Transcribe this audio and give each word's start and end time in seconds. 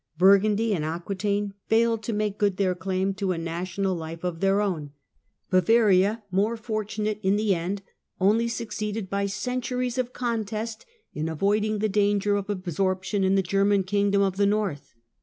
Burgundy 0.17 0.73
and 0.73 0.83
Aquetaine 0.83 1.53
failed 1.67 2.01
to 2.01 2.11
make 2.11 2.39
good 2.39 2.57
their 2.57 2.73
claim 2.73 3.13
to 3.13 3.33
a 3.33 3.37
national 3.37 3.93
life 3.95 4.23
of 4.23 4.39
their 4.39 4.59
own; 4.59 4.93
Bavaria, 5.51 6.23
more 6.31 6.57
fortunate 6.57 7.19
in 7.21 7.35
the 7.35 7.53
end, 7.53 7.83
only 8.19 8.47
succeeded 8.47 9.11
by 9.11 9.27
centuries 9.27 9.99
of 9.99 10.11
contest 10.11 10.87
in 11.13 11.29
avoiding 11.29 11.77
the 11.77 11.87
danger 11.87 12.35
of 12.35 12.49
absorption 12.49 13.23
in 13.23 13.35
the 13.35 13.43
German 13.43 13.83
kingdom 13.83 14.23
of 14.23 14.37
the 14.37 14.47
north. 14.47 14.95